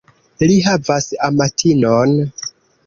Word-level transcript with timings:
Li 0.51 0.55
havas 0.69 1.11
amatinon. 1.31 2.21